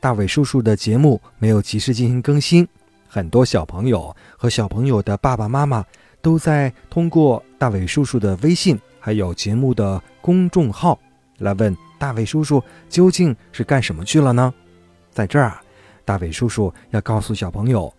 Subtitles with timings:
[0.00, 2.66] 大伟叔叔的节目没有及时进行更新，
[3.08, 5.84] 很多小朋友和小朋友的爸爸妈妈
[6.20, 10.98] 都在通过大伟叔叔的微信还有节目的公众号
[11.38, 14.52] 来问大伟叔叔究竟是干什么去了呢？
[15.10, 15.62] 在这儿啊，
[16.04, 17.92] 大伟叔叔要告诉小朋友，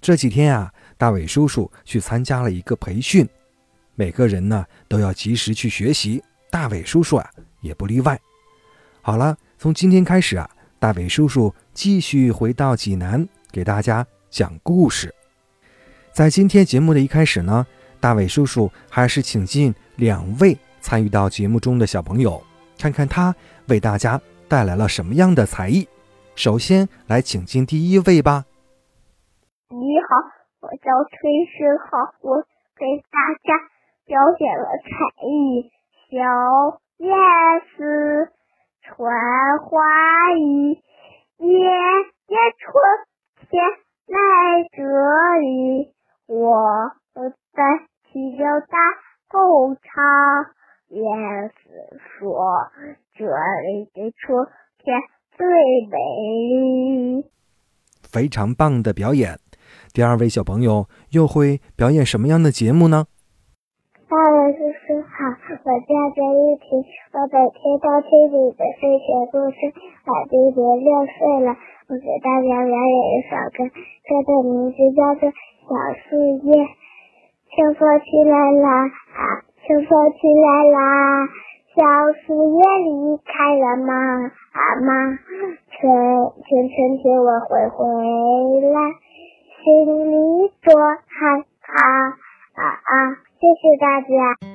[0.00, 3.28] 这几天啊，大伟叔叔去参加了一个培训。
[3.94, 7.28] 每个人呢都要及时去学习，大伟叔叔啊
[7.60, 8.20] 也不例外。
[9.00, 10.48] 好了，从今天开始啊，
[10.82, 15.14] 大伟叔叔继续回到济南给大家讲故事。
[16.10, 17.64] 在今天节目的一开始呢，
[18.00, 22.42] 大伟叔叔还是请进两位参与到节目中的小朋友，
[22.76, 23.32] 看看他
[23.68, 25.86] 为大家带来了什么样的才艺。
[26.34, 28.44] 首先来请进第一位吧。
[29.68, 30.16] 你好，
[30.62, 32.42] 我叫崔世浩，我
[32.74, 33.54] 给大家。
[34.04, 34.90] 表演了才
[35.28, 35.70] 艺，
[36.10, 36.18] 小
[36.98, 37.14] 燕
[37.70, 38.32] 子
[38.94, 39.80] 穿花
[40.36, 40.82] 衣，
[41.38, 42.74] 爷爷春
[43.48, 43.64] 天
[44.06, 44.16] 来
[44.70, 44.82] 这
[45.40, 45.94] 里，
[46.26, 46.92] 我
[47.54, 47.62] 在
[48.04, 48.76] 七角大
[49.28, 50.52] 工厂。
[50.90, 52.68] 燕子说
[53.16, 55.00] ：“这里的春天
[55.38, 55.46] 最
[55.90, 55.96] 美
[56.50, 57.30] 丽。”
[58.04, 59.38] 非常棒的表演。
[59.94, 63.06] 第二位小朋友又会表演什么样的节目呢？
[65.64, 66.82] 我叫张玉婷，
[67.14, 69.70] 我每天都听你的睡前故事，
[70.10, 71.54] 我今年六岁了。
[71.86, 75.70] 我给大家表演一首歌，歌的名字叫做《小
[76.02, 76.18] 树
[76.50, 76.64] 叶》。
[77.54, 78.90] 秋风起来啦，
[79.62, 81.30] 秋风起来啦，
[81.76, 81.78] 小
[82.26, 83.94] 树叶离开了妈
[84.82, 85.14] 妈，
[85.78, 85.78] 春
[86.42, 87.86] 春春天我会回
[88.66, 88.78] 来，
[89.62, 90.74] 心里多
[91.06, 91.70] 害怕
[92.58, 93.14] 啊啊！
[93.38, 94.51] 谢谢大家。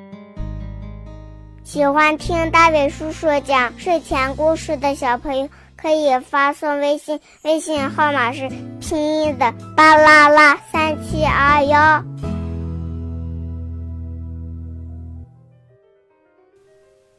[1.68, 8.48] 喜欢听大伟叔叔讲睡前故事的小朋友，可以发送微信，微信号码是
[8.80, 12.02] 拼音的巴啦啦三七二幺。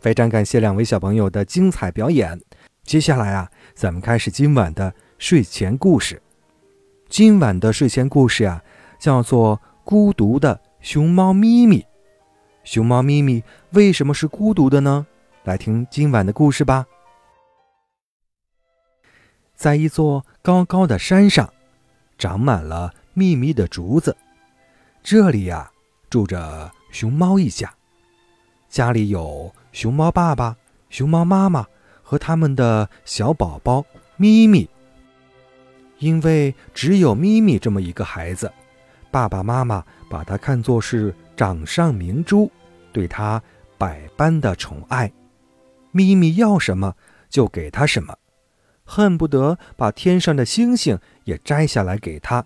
[0.00, 2.40] 非常感谢两位小朋友的精彩表演。
[2.84, 6.22] 接下来啊，咱们开始今晚的睡前故事。
[7.10, 8.62] 今晚的睡前故事啊，
[8.98, 10.54] 叫做《孤独的》。
[10.80, 11.84] 熊猫咪咪，
[12.68, 15.06] 熊猫咪咪为什么是孤独的呢？
[15.44, 16.84] 来听今晚的故事吧。
[19.54, 21.50] 在一座高高的山上，
[22.18, 24.14] 长满了密密的竹子。
[25.02, 25.70] 这里呀，
[26.10, 27.72] 住着熊猫一家。
[28.68, 30.54] 家里有熊猫爸爸、
[30.90, 31.66] 熊猫妈妈
[32.02, 33.82] 和他们的小宝宝
[34.18, 34.68] 咪咪。
[36.00, 38.52] 因为只有咪咪这么一个孩子。
[39.10, 42.50] 爸爸妈妈把它看作是掌上明珠，
[42.92, 43.40] 对他
[43.78, 45.12] 百般的宠爱。
[45.92, 46.96] 咪咪要什么
[47.30, 48.18] 就给他什么，
[48.84, 52.44] 恨不得把天上的星星也摘下来给他。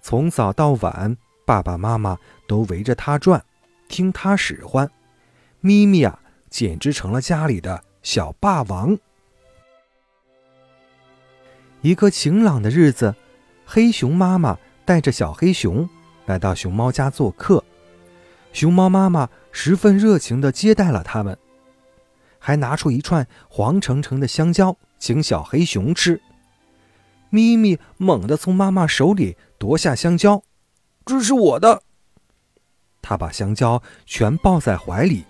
[0.00, 2.16] 从早到晚，爸爸妈妈
[2.46, 3.44] 都围着他转，
[3.88, 4.88] 听他使唤。
[5.60, 8.96] 咪咪啊，简直成了家里的小霸王。
[11.80, 13.16] 一个晴朗的日子，
[13.64, 14.56] 黑熊妈妈。
[14.84, 15.90] 带着小黑熊
[16.26, 17.64] 来到熊猫家做客，
[18.56, 21.36] 熊猫妈妈十分热情地接待了他们，
[22.38, 26.22] 还拿出一串黄澄澄的香蕉请小黑熊吃。
[27.28, 30.42] 咪咪猛地从妈妈手里夺下香蕉，
[31.04, 31.82] 这是我的。
[33.02, 35.26] 他把香蕉全抱在怀里，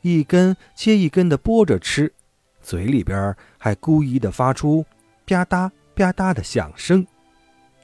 [0.00, 2.14] 一根接一根地剥着吃，
[2.62, 4.86] 嘴里边还故意地发出
[5.26, 7.06] 吧嗒吧嗒的响声。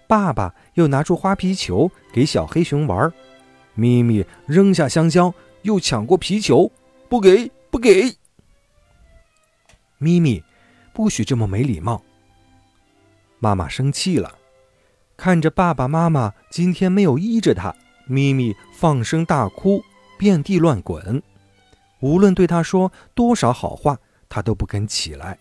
[0.07, 3.13] 爸爸又拿出花皮球给小黑熊玩，
[3.79, 5.33] 咪咪扔下香蕉，
[5.63, 6.73] 又抢过皮球，
[7.09, 8.17] 不给不给。
[9.99, 10.43] 咪咪，
[10.93, 12.03] 不许这么没礼貌。
[13.39, 14.37] 妈妈生气了，
[15.17, 17.73] 看着爸爸妈妈今天没有依着他，
[18.09, 19.81] 咪咪放声大哭，
[20.19, 21.23] 遍地乱滚。
[22.01, 23.97] 无论对他说多少好话，
[24.29, 25.39] 他都不肯起来。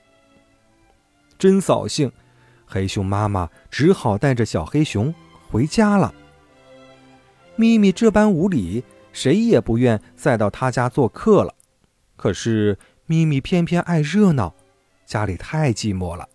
[1.40, 2.12] 真扫兴。
[2.70, 5.12] 黑熊妈妈只好带着小黑熊
[5.50, 6.14] 回家了。
[7.58, 11.54] 咪咪这般无礼，谁也不愿再到他家做客了。
[12.16, 12.78] 可是
[13.08, 14.54] 咪咪偏偏爱热闹，
[15.06, 16.30] 家里太寂寞了。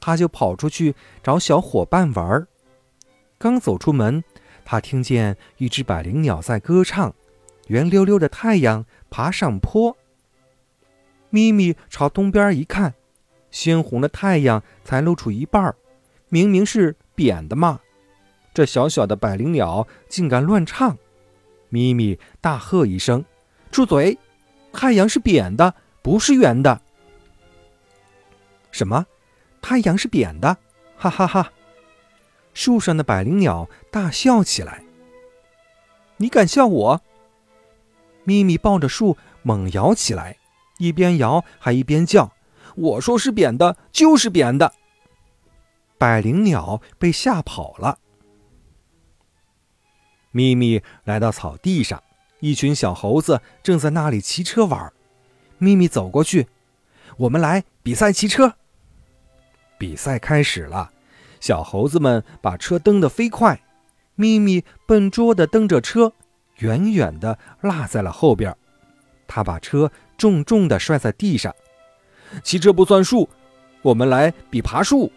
[0.00, 2.46] 他就跑出去找小伙伴玩儿。
[3.38, 4.22] 刚走出门，
[4.64, 7.12] 他听见一只百灵鸟在歌唱，
[7.66, 9.96] 圆溜溜的太阳爬上坡。
[11.30, 12.94] 咪咪朝东边一看，
[13.50, 15.74] 鲜红的太阳才露出一半儿，
[16.28, 17.80] 明明是扁的嘛！
[18.54, 20.96] 这小小的百灵鸟竟敢乱唱！
[21.70, 23.24] 咪咪大喝一声
[23.72, 24.18] ：“住嘴！
[24.72, 26.80] 太阳是扁的，不是圆的。”
[28.70, 29.06] 什么？
[29.62, 30.56] 太阳是扁的？
[30.96, 31.52] 哈哈哈！
[32.52, 34.82] 树上的百灵鸟大笑起来。
[36.18, 37.00] 你敢笑我？
[38.24, 40.36] 咪咪抱着树猛摇起来。
[40.78, 42.32] 一边摇还一边叫
[42.76, 44.74] ：“我说是扁的，就是扁的。”
[45.96, 47.98] 百灵鸟被吓跑了。
[50.32, 52.02] 咪咪来到草地上，
[52.40, 54.92] 一群小猴子正在那里骑车玩。
[55.58, 56.48] 咪咪走过去
[57.16, 58.54] ：“我们来比赛骑车。”
[59.78, 60.90] 比赛开始了，
[61.38, 63.62] 小猴子们把车蹬得飞快，
[64.16, 66.12] 咪咪笨拙地蹬着车，
[66.58, 68.56] 远远地落在了后边。
[69.28, 69.90] 他把车。
[70.18, 71.52] 重重的摔在地上，
[72.44, 73.28] 骑车不算数，
[73.80, 75.10] 我们来比爬树。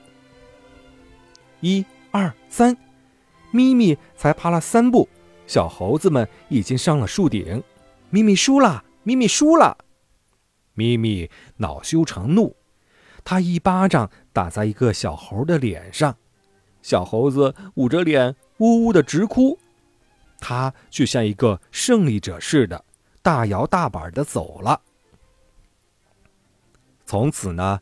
[1.60, 2.76] 一、二、三，
[3.56, 5.08] 咪咪才爬了三步，
[5.48, 7.64] 小猴子们已经上了树顶。
[8.10, 9.78] 咪咪输了，咪咪输了，
[10.74, 12.54] 咪咪恼羞成怒，
[13.24, 16.18] 他一巴掌打在一个小猴的脸上，
[16.82, 19.58] 小猴子捂着脸呜呜的直哭，
[20.40, 22.84] 他却像一个胜利者似的，
[23.22, 24.82] 大摇大摆的走了。
[27.06, 27.80] 从此呢，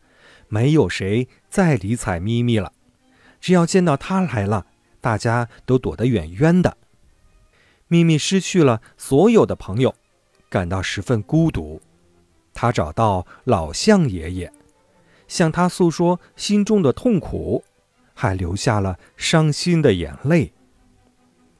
[0.47, 2.71] 没有谁再理睬咪咪了。
[3.39, 4.67] 只要见到它来了，
[5.03, 6.77] 大家都躲得远远的。
[7.89, 9.93] 咪咪失去了所有的朋友，
[10.49, 11.81] 感到十分孤独。
[12.53, 14.53] 他找到老象爷爷，
[15.27, 17.65] 向他诉说心中的痛苦，
[18.13, 20.53] 还流下了伤心的眼泪。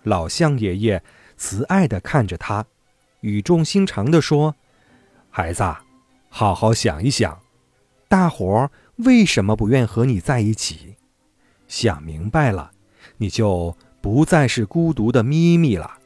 [0.03, 1.03] 老象爷爷
[1.35, 2.65] 慈爱地看着他，
[3.19, 4.55] 语重心长地说
[5.29, 5.63] ：“孩子，
[6.29, 7.41] 好好想一想。”
[8.07, 10.95] 大伙儿为什么不愿和你在一起？
[11.67, 12.72] 想明白了，
[13.18, 15.98] 你就不再是孤独的咪咪了。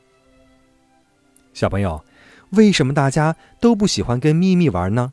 [1.54, 2.04] 小朋友，
[2.52, 5.12] 为什么大家都不喜欢跟咪咪玩呢？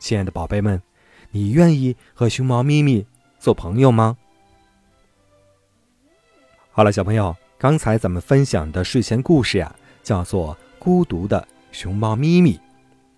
[0.00, 0.82] 亲爱的宝贝们，
[1.30, 3.06] 你愿意和熊猫咪咪
[3.38, 4.16] 做朋友吗？
[6.70, 12.54] 好了，小朋友，刚才咱们分享的睡前故事呀，叫做《孤独的熊猫咪咪》。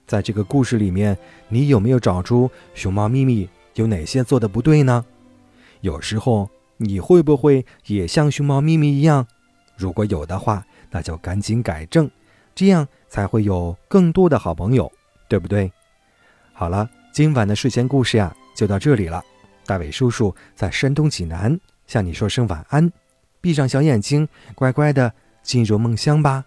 [0.06, 5.04] 在这个故事里面，你有没有找出熊猫咪咪有哪些做的不对呢？
[5.80, 9.26] 有时候你会不会也像熊猫咪咪一样？
[9.76, 12.10] 如果有的话，那就赶紧改正，
[12.54, 14.90] 这样才会有更多的好朋友，
[15.28, 15.70] 对不对？
[16.52, 19.22] 好了，今晚的睡前故事呀，就到这里了。
[19.66, 22.90] 大伟叔叔在山东济南向你说声晚安，
[23.40, 25.12] 闭上小眼睛，乖乖的
[25.42, 26.44] 进入梦乡吧。